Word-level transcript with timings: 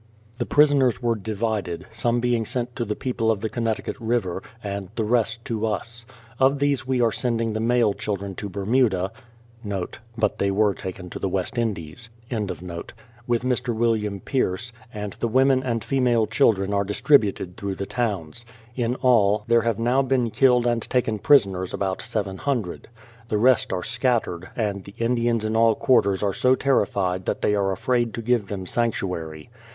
The 0.39 0.47
prisoners 0.47 0.99
were 0.99 1.13
divided, 1.13 1.85
some 1.91 2.19
being 2.19 2.43
sent 2.43 2.75
to 2.75 2.85
the 2.85 2.95
people 2.95 3.29
of 3.29 3.41
the 3.41 3.49
Connecticut 3.49 3.97
River, 3.99 4.41
and 4.63 4.89
the 4.95 5.03
rest 5.03 5.45
to 5.45 5.67
us. 5.67 6.07
Of 6.39 6.57
these 6.57 6.87
we 6.87 6.99
are 7.01 7.11
sending 7.11 7.53
the 7.53 7.59
male 7.59 7.93
children 7.93 8.33
to 8.37 8.49
Bermuda* 8.49 9.11
with 9.63 10.01
Mr. 10.17 10.49
William 13.75 14.19
Pierce, 14.21 14.71
and 14.91 15.13
the 15.13 15.27
women 15.27 15.61
and 15.61 15.83
female 15.83 16.25
children 16.25 16.73
are 16.73 16.83
distributed 16.83 17.55
through 17.55 17.75
the 17.75 17.85
towns. 17.85 18.43
In 18.75 18.95
all, 19.03 19.43
there 19.45 19.61
have 19.61 19.77
now 19.77 20.01
been 20.01 20.31
killed 20.31 20.65
and 20.65 20.81
taken 20.81 21.19
prisoners 21.19 21.75
about 21.75 22.01
700. 22.01 22.87
The 23.29 23.37
rest 23.37 23.71
are 23.71 23.83
scattered, 23.83 24.49
and 24.55 24.83
the 24.83 24.95
Indians 24.97 25.45
in 25.45 25.55
all 25.55 25.75
quarters 25.75 26.23
are 26.23 26.33
so 26.33 26.55
terri 26.55 26.87
fied 26.87 27.25
that 27.27 27.43
they 27.43 27.53
are 27.53 27.71
afraid 27.71 28.15
to 28.15 28.23
give 28.23 28.47
them 28.47 28.65
sanctuary. 28.65 29.51